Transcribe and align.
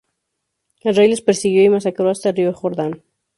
El 0.81 0.95
rey 0.95 1.07
los 1.11 1.21
persiguió 1.21 1.63
y 1.63 1.69
masacró 1.69 2.09
hasta 2.09 2.29
el 2.29 2.35
río 2.35 2.53
Jordán. 2.55 3.03